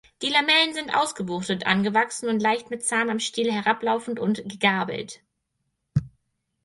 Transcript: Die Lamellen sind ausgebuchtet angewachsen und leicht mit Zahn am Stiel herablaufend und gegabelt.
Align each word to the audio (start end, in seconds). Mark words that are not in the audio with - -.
Die 0.23 0.29
Lamellen 0.29 0.73
sind 0.73 0.95
ausgebuchtet 0.97 1.67
angewachsen 1.67 2.27
und 2.27 2.41
leicht 2.41 2.71
mit 2.71 2.83
Zahn 2.83 3.11
am 3.11 3.19
Stiel 3.19 3.51
herablaufend 3.53 4.19
und 4.19 4.41
gegabelt. 4.49 5.21